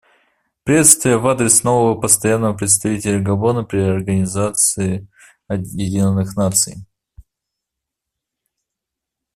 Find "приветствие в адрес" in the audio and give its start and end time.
0.63-1.61